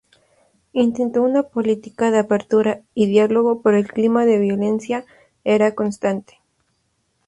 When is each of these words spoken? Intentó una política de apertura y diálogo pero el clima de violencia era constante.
Intentó 0.73 1.21
una 1.21 1.43
política 1.43 2.09
de 2.09 2.17
apertura 2.17 2.81
y 2.95 3.05
diálogo 3.05 3.61
pero 3.61 3.77
el 3.77 3.85
clima 3.87 4.25
de 4.25 4.39
violencia 4.39 5.05
era 5.43 5.75
constante. 5.75 6.39